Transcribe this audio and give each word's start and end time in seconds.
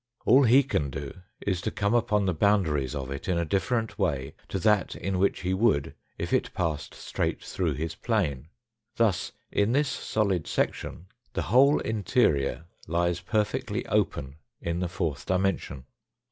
All 0.25 0.45
he 0.45 0.63
can 0.63 0.89
do 0.89 1.13
is 1.41 1.61
to 1.61 1.69
come 1.69 1.93
upon 1.93 2.25
the 2.25 2.33
boundaries 2.33 2.95
of 2.95 3.11
it 3.11 3.29
in 3.29 3.37
a 3.37 3.45
different 3.45 3.99
way 3.99 4.33
to 4.49 4.57
that 4.57 4.95
in 4.95 5.19
which 5.19 5.41
he 5.41 5.53
would 5.53 5.93
if 6.17 6.33
it 6.33 6.51
passed 6.55 6.95
straight 6.95 7.43
through 7.43 7.73
his 7.75 7.93
plane. 7.93 8.47
Thus 8.95 9.31
in 9.51 9.73
this 9.73 9.89
solid 9.89 10.47
section; 10.47 11.05
the 11.33 11.43
whole 11.53 11.77
interior 11.81 12.65
lies 12.87 13.19
per 13.21 13.43
fectly 13.43 13.85
open 13.89 14.37
in 14.59 14.79
the 14.79 14.89
fourth 14.89 15.27
dimension. 15.27 15.85